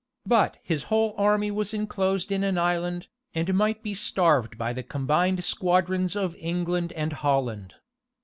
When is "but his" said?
0.25-0.85